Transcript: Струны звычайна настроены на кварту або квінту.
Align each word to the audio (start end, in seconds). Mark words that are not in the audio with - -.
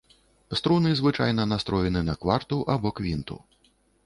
Струны 0.59 0.93
звычайна 1.01 1.45
настроены 1.53 2.01
на 2.09 2.15
кварту 2.25 2.61
або 2.75 2.95
квінту. 3.03 3.41